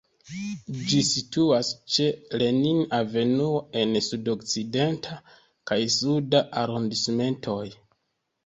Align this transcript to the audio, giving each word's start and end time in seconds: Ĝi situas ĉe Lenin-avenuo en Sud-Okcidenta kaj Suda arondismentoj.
Ĝi 0.91 1.01
situas 1.09 1.67
ĉe 1.95 2.07
Lenin-avenuo 2.43 3.61
en 3.83 3.93
Sud-Okcidenta 4.07 5.21
kaj 5.73 5.79
Suda 5.99 6.43
arondismentoj. 6.65 7.65